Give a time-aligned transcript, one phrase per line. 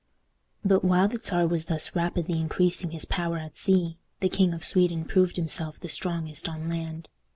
[0.65, 4.65] But, while the Czar was thus rapidly increasing his power at sea, the King of
[4.65, 7.11] Sweden proved himself the strongest on land.